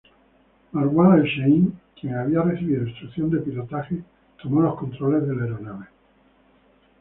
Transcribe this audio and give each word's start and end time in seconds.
Marwan 0.71 1.11
al-Shehhi, 1.11 1.71
quien 1.95 2.15
había 2.15 2.41
recibido 2.41 2.87
instrucción 2.87 3.29
de 3.29 3.37
pilotaje, 3.37 4.01
tomó 4.41 4.59
los 4.61 4.73
controles 4.73 5.27
de 5.27 5.35
la 5.35 5.43
aeronave. 5.43 5.85